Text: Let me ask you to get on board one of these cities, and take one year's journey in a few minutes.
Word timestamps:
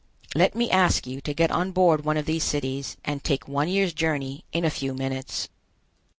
Let 0.33 0.55
me 0.55 0.71
ask 0.71 1.05
you 1.05 1.21
to 1.21 1.33
get 1.35 1.51
on 1.51 1.73
board 1.73 2.03
one 2.03 2.17
of 2.17 2.25
these 2.25 2.43
cities, 2.43 2.97
and 3.05 3.23
take 3.23 3.47
one 3.47 3.67
year's 3.67 3.93
journey 3.93 4.43
in 4.51 4.65
a 4.65 4.71
few 4.71 4.95
minutes. 4.95 5.47